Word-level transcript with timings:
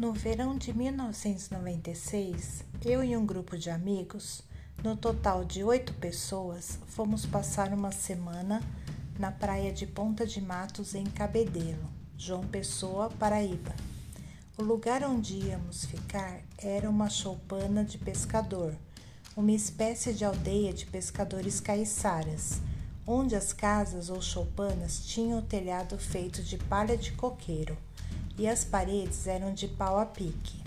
No 0.00 0.12
verão 0.14 0.56
de 0.56 0.72
1996, 0.72 2.64
eu 2.82 3.04
e 3.04 3.14
um 3.14 3.26
grupo 3.26 3.58
de 3.58 3.68
amigos, 3.68 4.42
no 4.82 4.96
total 4.96 5.44
de 5.44 5.62
oito 5.62 5.92
pessoas, 5.92 6.78
fomos 6.86 7.26
passar 7.26 7.70
uma 7.74 7.92
semana 7.92 8.62
na 9.18 9.30
praia 9.30 9.70
de 9.70 9.86
Ponta 9.86 10.26
de 10.26 10.40
Matos, 10.40 10.94
em 10.94 11.04
Cabedelo, 11.04 11.86
João 12.16 12.46
Pessoa, 12.46 13.10
Paraíba. 13.10 13.74
O 14.56 14.62
lugar 14.62 15.04
onde 15.04 15.36
íamos 15.36 15.84
ficar 15.84 16.40
era 16.56 16.88
uma 16.88 17.10
choupana 17.10 17.84
de 17.84 17.98
pescador, 17.98 18.74
uma 19.36 19.52
espécie 19.52 20.14
de 20.14 20.24
aldeia 20.24 20.72
de 20.72 20.86
pescadores 20.86 21.60
caiçaras, 21.60 22.62
onde 23.06 23.36
as 23.36 23.52
casas 23.52 24.08
ou 24.08 24.22
choupanas 24.22 25.04
tinham 25.04 25.40
o 25.40 25.42
telhado 25.42 25.98
feito 25.98 26.42
de 26.42 26.56
palha 26.56 26.96
de 26.96 27.12
coqueiro 27.12 27.76
e 28.38 28.48
as 28.48 28.64
paredes 28.64 29.26
eram 29.26 29.52
de 29.52 29.68
pau 29.68 29.98
a 29.98 30.06
pique. 30.06 30.62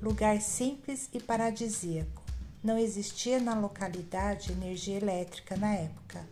Lugar 0.00 0.40
simples 0.40 1.08
e 1.12 1.20
paradisíaco. 1.20 2.22
Não 2.62 2.78
existia 2.78 3.40
na 3.40 3.58
localidade 3.58 4.52
energia 4.52 4.96
elétrica 4.96 5.56
na 5.56 5.74
época. 5.74 6.26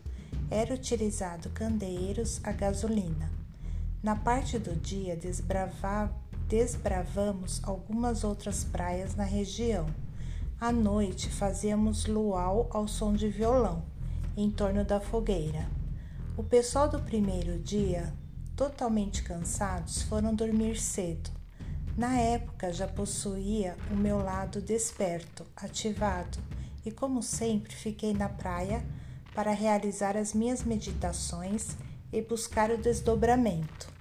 Era 0.51 0.75
utilizado 0.75 1.49
candeeiros 1.51 2.41
a 2.45 2.53
gasolina. 2.53 3.31
Na 4.03 4.15
parte 4.15 4.59
do 4.59 4.75
dia 4.77 5.19
desbravamos 6.47 7.61
algumas 7.65 8.23
outras 8.23 8.65
praias 8.65 9.15
na 9.15 9.25
região. 9.25 9.87
À 10.61 10.71
noite 10.71 11.31
fazíamos 11.31 12.07
luau 12.07 12.69
ao 12.71 12.87
som 12.87 13.15
de 13.15 13.29
violão, 13.29 13.83
em 14.37 14.51
torno 14.51 14.85
da 14.85 15.01
fogueira. 15.01 15.69
O 16.37 16.43
pessoal 16.43 16.89
do 16.89 17.01
primeiro 17.01 17.59
dia 17.59 18.13
totalmente 18.57 19.23
cansados, 19.23 20.03
foram 20.03 20.35
dormir 20.35 20.79
cedo. 20.79 21.31
Na 21.97 22.19
época 22.19 22.73
já 22.73 22.89
possuía 22.89 23.77
o 23.91 23.97
meu 23.97 24.19
lado 24.19 24.61
desperto, 24.61 25.47
ativado, 25.57 26.39
e 26.85 26.91
como 26.91 27.23
sempre 27.23 27.75
fiquei 27.75 28.13
na 28.13 28.29
praia 28.29 28.85
para 29.35 29.53
realizar 29.53 30.17
as 30.17 30.33
minhas 30.33 30.63
meditações 30.63 31.77
e 32.13 32.21
buscar 32.21 32.71
o 32.71 32.79
desdobramento. 32.79 33.93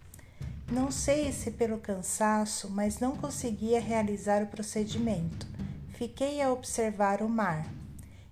Não 0.72 0.92
sei 0.92 1.32
se 1.32 1.52
pelo 1.52 1.78
cansaço, 1.78 2.70
mas 2.70 3.00
não 3.00 3.16
conseguia 3.16 3.80
realizar 3.80 4.44
o 4.44 4.48
procedimento. 4.48 5.48
Fiquei 5.90 6.42
a 6.42 6.52
observar 6.52 7.22
o 7.22 7.30
mar. 7.30 7.68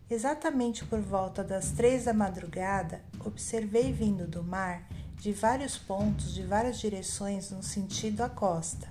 Exatamente 0.10 0.84
por 0.86 1.00
volta 1.00 1.44
das 1.44 1.72
três 1.72 2.06
da 2.06 2.14
madrugada, 2.14 3.02
observei 3.24 3.94
vindo 3.94 4.28
do 4.28 4.44
mar 4.44 4.88
de 5.22 5.32
vários 5.32 5.78
pontos, 5.78 6.34
de 6.34 6.42
várias 6.42 6.80
direções 6.80 7.52
no 7.52 7.62
sentido 7.62 8.22
à 8.22 8.30
costa, 8.30 8.88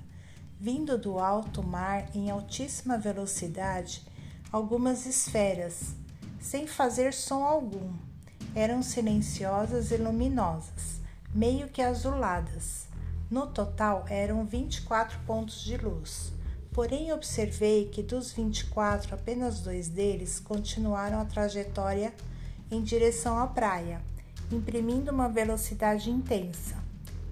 vindo 0.60 0.96
do 0.96 1.18
alto 1.18 1.60
mar 1.60 2.08
em 2.14 2.30
altíssima 2.30 2.96
velocidade, 2.96 4.06
algumas 4.52 5.06
esferas, 5.06 5.92
sem 6.40 6.68
fazer 6.68 7.12
som 7.12 7.42
algum. 7.42 7.92
Eram 8.54 8.80
silenciosas 8.80 9.90
e 9.90 9.96
luminosas, 9.96 11.00
meio 11.34 11.66
que 11.66 11.82
azuladas. 11.82 12.86
No 13.28 13.48
total 13.48 14.04
eram 14.08 14.44
24 14.44 15.18
pontos 15.26 15.60
de 15.60 15.76
luz. 15.78 16.32
Porém, 16.72 17.12
observei 17.12 17.88
que 17.88 18.04
dos 18.04 18.30
24, 18.30 19.16
apenas 19.16 19.58
dois 19.58 19.88
deles 19.88 20.38
continuaram 20.38 21.20
a 21.20 21.24
trajetória 21.24 22.14
em 22.70 22.84
direção 22.84 23.36
à 23.36 23.48
praia 23.48 24.00
imprimindo 24.50 25.10
uma 25.10 25.28
velocidade 25.28 26.10
intensa, 26.10 26.76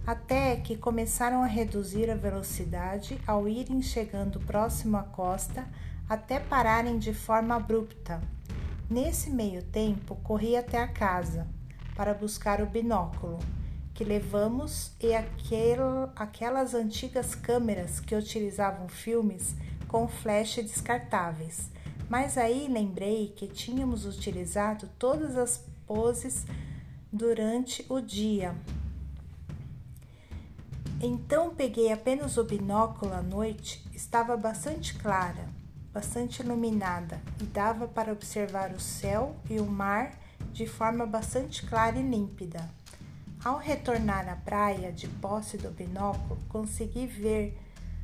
até 0.06 0.56
que 0.56 0.76
começaram 0.76 1.42
a 1.42 1.46
reduzir 1.46 2.10
a 2.10 2.14
velocidade 2.14 3.20
ao 3.26 3.48
irem 3.48 3.82
chegando 3.82 4.40
próximo 4.40 4.96
à 4.96 5.02
costa 5.02 5.66
até 6.08 6.40
pararem 6.40 6.98
de 6.98 7.12
forma 7.12 7.54
abrupta. 7.54 8.20
Nesse 8.88 9.28
meio 9.28 9.62
tempo, 9.62 10.16
corri 10.16 10.56
até 10.56 10.78
a 10.78 10.88
casa 10.88 11.46
para 11.94 12.14
buscar 12.14 12.62
o 12.62 12.66
binóculo 12.66 13.38
que 13.92 14.04
levamos 14.04 14.92
e 15.00 15.12
aquel, 15.12 16.08
aquelas 16.14 16.72
antigas 16.72 17.34
câmeras 17.34 17.98
que 17.98 18.14
utilizavam 18.14 18.88
filmes 18.88 19.56
com 19.88 20.06
flash 20.06 20.54
descartáveis. 20.56 21.68
Mas 22.08 22.38
aí 22.38 22.68
lembrei 22.70 23.34
que 23.36 23.48
tínhamos 23.48 24.06
utilizado 24.06 24.88
todas 24.98 25.36
as 25.36 25.64
poses 25.84 26.46
durante 27.12 27.84
o 27.88 28.00
dia. 28.00 28.54
Então 31.00 31.54
peguei 31.54 31.92
apenas 31.92 32.36
o 32.36 32.44
binóculo 32.44 33.14
à 33.14 33.22
noite, 33.22 33.88
estava 33.94 34.36
bastante 34.36 34.94
clara, 34.94 35.48
bastante 35.92 36.42
iluminada 36.42 37.20
e 37.40 37.44
dava 37.44 37.86
para 37.86 38.12
observar 38.12 38.72
o 38.72 38.80
céu 38.80 39.36
e 39.48 39.60
o 39.60 39.66
mar 39.66 40.18
de 40.52 40.66
forma 40.66 41.06
bastante 41.06 41.64
clara 41.64 41.96
e 41.96 42.02
límpida. 42.02 42.68
Ao 43.44 43.56
retornar 43.56 44.28
à 44.28 44.34
praia 44.34 44.90
de 44.90 45.06
posse 45.06 45.56
do 45.56 45.70
binóculo, 45.70 46.40
consegui 46.48 47.06
ver 47.06 47.56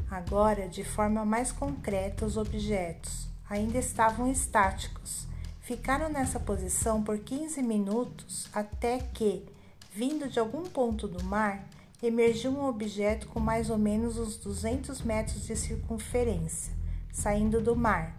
agora 0.09 0.69
de 0.69 0.85
forma 0.85 1.25
mais 1.25 1.51
concreta 1.51 2.25
os 2.25 2.37
objetos. 2.37 3.29
Ainda 3.51 3.79
estavam 3.79 4.31
estáticos, 4.31 5.27
Ficaram 5.64 6.11
nessa 6.11 6.38
posição 6.38 7.02
por 7.02 7.16
15 7.16 7.62
minutos 7.62 8.50
até 8.52 8.99
que, 8.99 9.46
vindo 9.94 10.28
de 10.28 10.38
algum 10.38 10.64
ponto 10.64 11.08
do 11.08 11.25
mar, 11.25 11.66
emergiu 12.02 12.50
um 12.50 12.66
objeto 12.66 13.26
com 13.28 13.40
mais 13.40 13.70
ou 13.70 13.78
menos 13.78 14.19
uns 14.19 14.37
200 14.37 15.00
metros 15.00 15.46
de 15.46 15.56
circunferência, 15.56 16.70
saindo 17.11 17.62
do 17.62 17.75
mar. 17.75 18.14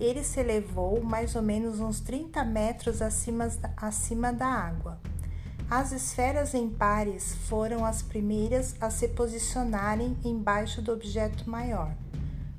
Ele 0.00 0.24
se 0.24 0.40
elevou 0.40 1.02
mais 1.02 1.36
ou 1.36 1.42
menos 1.42 1.80
uns 1.80 2.00
30 2.00 2.42
metros 2.44 3.02
acima, 3.02 3.46
acima 3.76 4.32
da 4.32 4.46
água. 4.46 4.98
As 5.68 5.92
esferas 5.92 6.54
em 6.54 6.66
pares 6.66 7.34
foram 7.46 7.84
as 7.84 8.00
primeiras 8.00 8.74
a 8.80 8.88
se 8.88 9.08
posicionarem 9.08 10.16
embaixo 10.24 10.80
do 10.80 10.94
objeto 10.94 11.50
maior. 11.50 11.94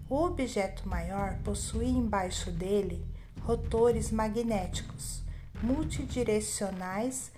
O 0.08 0.26
objeto 0.26 0.88
maior 0.88 1.40
possuía 1.44 1.90
embaixo 1.90 2.52
dele 2.52 3.17
rotores 3.48 4.12
magnéticos 4.12 5.24
multidirecionais. 5.64 7.32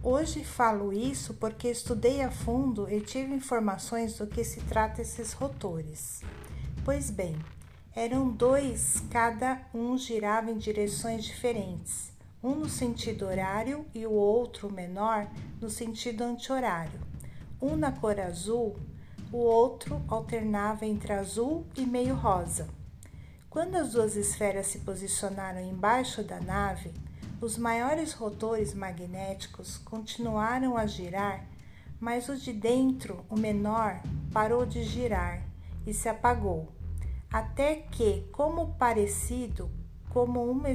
Hoje 0.00 0.44
falo 0.44 0.92
isso 0.92 1.34
porque 1.34 1.66
estudei 1.66 2.22
a 2.22 2.30
fundo 2.30 2.88
e 2.88 3.00
tive 3.00 3.34
informações 3.34 4.16
do 4.16 4.26
que 4.28 4.44
se 4.44 4.60
trata 4.60 5.02
esses 5.02 5.32
rotores. 5.32 6.22
Pois 6.84 7.10
bem, 7.10 7.36
eram 7.92 8.30
dois, 8.30 9.02
cada 9.10 9.60
um 9.74 9.98
girava 9.98 10.48
em 10.48 10.58
direções 10.58 11.24
diferentes, 11.24 12.12
um 12.40 12.54
no 12.54 12.68
sentido 12.68 13.26
horário 13.26 13.84
e 13.92 14.06
o 14.06 14.12
outro, 14.12 14.72
menor, 14.72 15.28
no 15.60 15.68
sentido 15.68 16.22
anti-horário. 16.22 17.00
Um 17.60 17.74
na 17.74 17.90
cor 17.90 18.20
azul, 18.20 18.76
o 19.32 19.38
outro 19.38 20.00
alternava 20.06 20.86
entre 20.86 21.12
azul 21.12 21.66
e 21.76 21.84
meio 21.84 22.14
rosa. 22.14 22.68
Quando 23.52 23.76
as 23.76 23.92
duas 23.92 24.16
esferas 24.16 24.68
se 24.68 24.78
posicionaram 24.78 25.60
embaixo 25.60 26.22
da 26.22 26.40
nave, 26.40 26.90
os 27.38 27.58
maiores 27.58 28.14
rotores 28.14 28.72
magnéticos 28.72 29.76
continuaram 29.76 30.74
a 30.74 30.86
girar, 30.86 31.44
mas 32.00 32.30
o 32.30 32.34
de 32.34 32.50
dentro, 32.50 33.26
o 33.28 33.38
menor, 33.38 34.00
parou 34.32 34.64
de 34.64 34.82
girar 34.82 35.42
e 35.86 35.92
se 35.92 36.08
apagou, 36.08 36.72
até 37.30 37.74
que, 37.74 38.26
como 38.32 38.72
parecido, 38.76 39.70
como 40.08 40.50
uma 40.50 40.70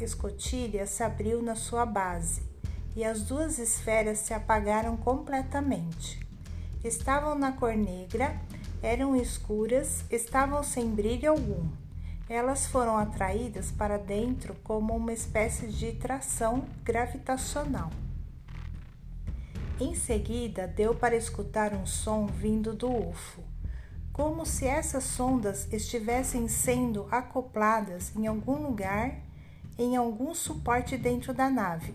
escotilha 0.00 0.86
se 0.86 1.02
abriu 1.02 1.42
na 1.42 1.56
sua 1.56 1.84
base, 1.84 2.44
e 2.94 3.04
as 3.04 3.22
duas 3.22 3.58
esferas 3.58 4.20
se 4.20 4.32
apagaram 4.32 4.96
completamente. 4.96 6.24
Estavam 6.84 7.34
na 7.34 7.50
cor 7.50 7.74
negra, 7.74 8.40
eram 8.80 9.16
escuras, 9.16 10.04
estavam 10.12 10.62
sem 10.62 10.88
brilho 10.88 11.28
algum 11.28 11.79
elas 12.30 12.64
foram 12.64 12.96
atraídas 12.96 13.72
para 13.72 13.98
dentro 13.98 14.54
como 14.62 14.94
uma 14.94 15.12
espécie 15.12 15.66
de 15.66 15.90
tração 15.94 16.64
gravitacional. 16.84 17.90
Em 19.80 19.96
seguida, 19.96 20.68
deu 20.68 20.94
para 20.94 21.16
escutar 21.16 21.74
um 21.74 21.84
som 21.84 22.28
vindo 22.28 22.72
do 22.72 22.88
UFO, 22.88 23.42
como 24.12 24.46
se 24.46 24.64
essas 24.64 25.02
sondas 25.02 25.66
estivessem 25.72 26.46
sendo 26.46 27.08
acopladas 27.10 28.14
em 28.14 28.28
algum 28.28 28.62
lugar, 28.62 29.12
em 29.76 29.96
algum 29.96 30.32
suporte 30.32 30.96
dentro 30.96 31.34
da 31.34 31.50
nave. 31.50 31.92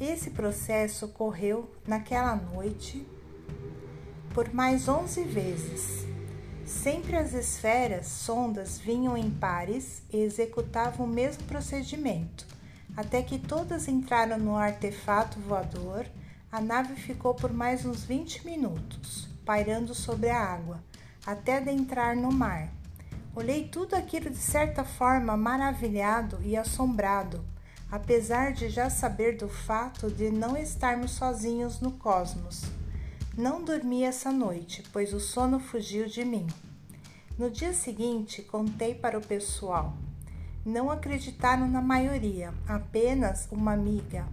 Esse 0.00 0.30
processo 0.30 1.04
ocorreu 1.04 1.70
naquela 1.86 2.34
noite 2.34 3.06
por 4.32 4.54
mais 4.54 4.88
11 4.88 5.22
vezes. 5.24 6.09
Sempre 6.70 7.16
as 7.16 7.34
esferas 7.34 8.06
sondas 8.06 8.78
vinham 8.78 9.16
em 9.16 9.28
pares 9.28 10.02
e 10.10 10.16
executavam 10.16 11.04
o 11.04 11.08
mesmo 11.08 11.42
procedimento. 11.44 12.46
Até 12.96 13.22
que 13.22 13.38
todas 13.38 13.88
entraram 13.88 14.38
no 14.38 14.56
artefato 14.56 15.38
voador, 15.40 16.06
a 16.50 16.60
nave 16.60 16.94
ficou 16.94 17.34
por 17.34 17.52
mais 17.52 17.84
uns 17.84 18.04
20 18.04 18.46
minutos, 18.46 19.28
pairando 19.44 19.94
sobre 19.94 20.30
a 20.30 20.38
água, 20.38 20.82
até 21.26 21.56
adentrar 21.58 22.16
no 22.16 22.32
mar. 22.32 22.72
Olhei 23.34 23.68
tudo 23.68 23.94
aquilo 23.94 24.30
de 24.30 24.38
certa 24.38 24.84
forma 24.84 25.36
maravilhado 25.36 26.38
e 26.40 26.56
assombrado, 26.56 27.44
apesar 27.90 28.52
de 28.52 28.70
já 28.70 28.88
saber 28.88 29.36
do 29.36 29.48
fato 29.48 30.08
de 30.08 30.30
não 30.30 30.56
estarmos 30.56 31.10
sozinhos 31.10 31.80
no 31.80 31.90
cosmos. 31.90 32.62
Não 33.38 33.64
dormi 33.64 34.02
essa 34.02 34.32
noite, 34.32 34.82
pois 34.92 35.14
o 35.14 35.20
sono 35.20 35.60
fugiu 35.60 36.06
de 36.06 36.24
mim. 36.24 36.46
No 37.38 37.48
dia 37.48 37.72
seguinte, 37.72 38.42
contei 38.42 38.94
para 38.94 39.16
o 39.16 39.24
pessoal. 39.24 39.96
Não 40.66 40.90
acreditaram 40.90 41.68
na 41.68 41.80
maioria, 41.80 42.52
apenas 42.66 43.48
uma 43.50 43.72
amiga, 43.72 44.26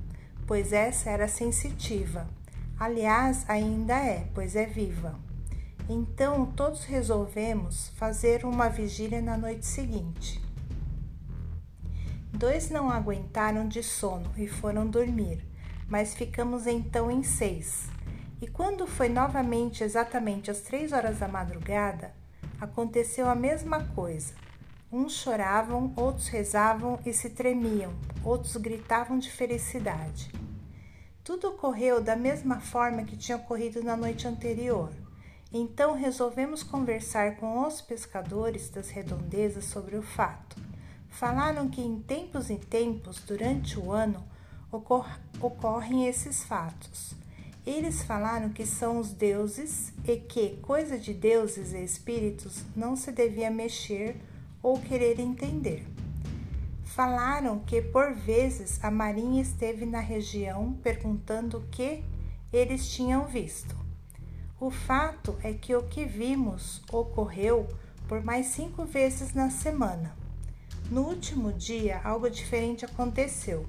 pois 0.46 0.74
essa 0.74 1.10
era 1.10 1.28
sensitiva. 1.28 2.28
Aliás, 2.78 3.46
ainda 3.48 3.94
é, 3.94 4.28
pois 4.34 4.56
é 4.56 4.66
viva. 4.66 5.16
Então 5.88 6.48
todos 6.48 6.84
resolvemos 6.84 7.90
fazer 7.96 8.44
uma 8.46 8.68
vigília 8.68 9.22
na 9.22 9.38
noite 9.38 9.66
seguinte. 9.66 10.42
Dois 12.34 12.70
não 12.70 12.90
aguentaram 12.90 13.68
de 13.68 13.82
sono 13.82 14.30
e 14.36 14.48
foram 14.48 14.86
dormir, 14.86 15.46
mas 15.88 16.14
ficamos 16.14 16.68
então 16.68 17.10
em 17.10 17.24
seis. 17.24 17.88
E 18.40 18.46
quando 18.46 18.86
foi 18.86 19.10
novamente 19.10 19.84
exatamente 19.84 20.52
às 20.52 20.62
três 20.62 20.92
horas 20.92 21.18
da 21.18 21.28
madrugada, 21.28 22.14
aconteceu 22.62 23.28
a 23.28 23.34
mesma 23.34 23.84
coisa. 23.96 24.36
Uns 24.92 25.14
choravam, 25.14 25.92
outros 25.96 26.28
rezavam 26.28 27.00
e 27.04 27.12
se 27.12 27.32
tremiam, 27.32 27.94
outros 28.24 28.56
gritavam 28.58 29.18
de 29.18 29.32
felicidade. 29.32 30.32
Tudo 31.24 31.50
ocorreu 31.50 32.00
da 32.00 32.16
mesma 32.16 32.60
forma 32.60 33.04
que 33.04 33.18
tinha 33.18 33.38
ocorrido 33.38 33.84
na 33.84 33.98
noite 33.98 34.28
anterior. 34.28 34.92
Então 35.52 35.96
resolvemos 35.96 36.62
conversar 36.62 37.38
com 37.38 37.66
os 37.66 37.82
pescadores 37.82 38.70
das 38.70 38.90
redondezas 38.90 39.66
sobre 39.66 39.98
o 39.98 40.04
fato. 40.04 40.56
Falaram 41.10 41.68
que 41.68 41.82
em 41.82 42.00
tempos 42.00 42.52
e 42.52 42.58
tempos, 42.58 43.20
durante 43.22 43.80
o 43.80 43.92
ano, 43.92 44.24
ocor 44.72 45.10
ocorrem 45.42 46.08
esses 46.08 46.44
fatos. 46.44 47.16
Eles 47.68 48.02
falaram 48.02 48.48
que 48.48 48.66
são 48.66 48.98
os 48.98 49.12
deuses 49.12 49.92
e 50.06 50.16
que 50.16 50.56
coisa 50.62 50.98
de 50.98 51.14
deuses 51.14 51.74
e 51.74 51.84
espíritos 51.84 52.64
não 52.74 52.96
se 52.96 53.12
devia 53.12 53.52
mexer 53.52 54.16
ou 54.64 54.80
querer 54.80 55.20
entender. 55.20 55.86
Falaram 56.86 57.60
que 57.60 57.82
por 57.82 58.14
vezes 58.14 58.82
a 58.82 58.90
marinha 58.90 59.42
esteve 59.42 59.86
na 59.86 60.00
região 60.00 60.80
perguntando 60.82 61.58
o 61.58 61.68
que 61.68 62.06
eles 62.54 62.88
tinham 62.88 63.26
visto. 63.26 63.76
O 64.62 64.72
fato 64.72 65.38
é 65.44 65.52
que 65.52 65.76
o 65.76 65.84
que 65.84 66.06
vimos 66.06 66.82
ocorreu 66.90 67.68
por 68.08 68.24
mais 68.24 68.46
cinco 68.46 68.86
vezes 68.86 69.34
na 69.34 69.50
semana. 69.50 70.16
No 70.90 71.02
último 71.02 71.52
dia, 71.52 72.00
algo 72.02 72.30
diferente 72.30 72.86
aconteceu. 72.86 73.66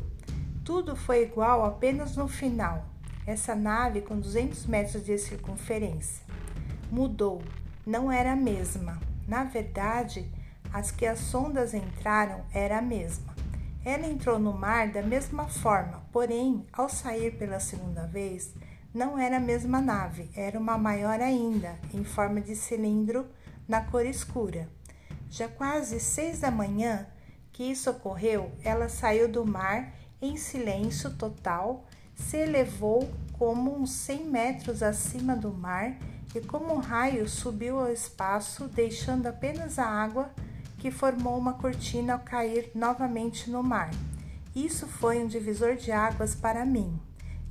Tudo 0.64 0.94
foi 0.94 1.25
igual 1.25 1.64
apenas 1.64 2.14
no 2.14 2.28
final. 2.28 2.87
Essa 3.28 3.54
nave, 3.54 4.00
com 4.00 4.18
200 4.18 4.64
metros 4.64 5.04
de 5.04 5.18
circunferência, 5.18 6.25
mudou, 6.90 7.42
não 7.87 8.11
era 8.11 8.32
a 8.32 8.37
mesma. 8.37 8.99
Na 9.28 9.44
verdade, 9.44 10.32
as 10.73 10.90
que 10.90 11.04
as 11.04 11.18
sondas 11.18 11.75
entraram 11.75 12.40
era 12.54 12.78
a 12.78 12.82
mesma. 12.82 13.35
Ela 13.85 14.06
entrou 14.06 14.38
no 14.38 14.54
mar 14.54 14.88
da 14.88 15.02
mesma 15.02 15.47
forma, 15.47 16.02
porém, 16.11 16.64
ao 16.73 16.88
sair 16.88 17.37
pela 17.37 17.61
segunda 17.61 18.06
vez, 18.06 18.54
não 18.94 19.18
era 19.18 19.37
a 19.37 19.40
mesma 19.40 19.78
nave, 19.82 20.30
era 20.35 20.58
uma 20.58 20.78
maior 20.78 21.20
ainda, 21.20 21.78
em 21.92 22.04
forma 22.04 22.40
de 22.40 22.56
cilindro 22.56 23.26
na 23.68 23.82
cor 23.82 24.06
escura. 24.06 24.70
Já 25.28 25.49
quase 25.49 26.00
seis 26.00 26.40
da 26.40 26.50
manhã 26.50 27.06
que 27.52 27.64
isso 27.64 27.90
ocorreu, 27.90 28.50
ela 28.64 28.88
saiu 28.88 29.28
do 29.28 29.44
mar 29.44 29.92
em 30.23 30.38
silêncio 30.38 31.11
total, 31.11 31.85
se 32.18 32.37
elevou 32.37 33.08
como 33.38 33.75
uns 33.75 33.92
100 33.92 34.25
metros 34.26 34.82
acima 34.82 35.34
do 35.34 35.52
mar 35.52 35.96
e, 36.34 36.40
como 36.40 36.75
um 36.75 36.78
raio, 36.78 37.28
subiu 37.28 37.78
ao 37.78 37.90
espaço, 37.90 38.68
deixando 38.68 39.26
apenas 39.26 39.78
a 39.78 39.87
água 39.87 40.30
que 40.76 40.90
formou 40.90 41.38
uma 41.38 41.54
cortina 41.54 42.14
ao 42.14 42.18
cair 42.18 42.70
novamente 42.75 43.50
no 43.50 43.62
mar. 43.62 43.90
Isso 44.54 44.87
foi 44.87 45.18
um 45.18 45.26
divisor 45.26 45.76
de 45.76 45.92
águas 45.92 46.34
para 46.34 46.66
mim 46.66 47.00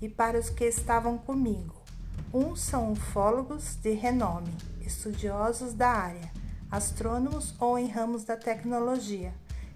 e 0.02 0.08
para 0.08 0.38
os 0.38 0.50
que 0.50 0.66
estavam 0.66 1.18
comigo. 1.18 1.76
Uns 2.34 2.62
são 2.62 2.92
ufólogos 2.92 3.76
de 3.76 3.94
renome, 3.94 4.54
estudiosos 4.82 5.74
da 5.74 5.90
área, 5.90 6.30
astrônomos 6.70 7.56
ou 7.60 7.80
em 7.80 7.88
ramos 7.88 8.26
da 8.26 8.36
tecnologia. 8.36 9.34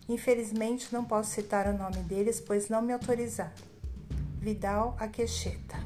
Infelizmente 0.08 0.92
não 0.92 1.06
posso 1.06 1.32
citar 1.32 1.68
o 1.68 1.78
nome 1.78 1.98
deles, 2.04 2.42
pois 2.42 2.68
não 2.68 2.82
me 2.82 2.92
autorizaram. 2.92 3.71
Vidal 4.42 4.96
Aquecheta 4.98 5.81